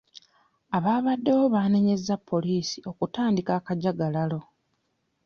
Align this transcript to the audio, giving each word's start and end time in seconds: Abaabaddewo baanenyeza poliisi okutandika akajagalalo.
Abaabaddewo 0.77 1.43
baanenyeza 1.53 2.13
poliisi 2.29 2.77
okutandika 2.89 3.51
akajagalalo. 3.59 4.39